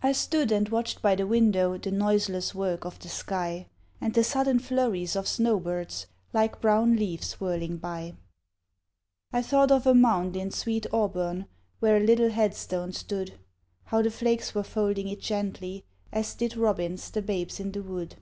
[0.00, 3.66] I stood and watched by the window The noiseless work of the sky,
[4.00, 8.14] And the sudden flurries of snow birds, Like brown leaves whirling by.
[9.32, 11.46] I thought of a mound in sweet Auburn
[11.80, 13.40] Where a little headstone stood;
[13.86, 18.14] How the flakes were folding it gently, As did robins the babes in the wood.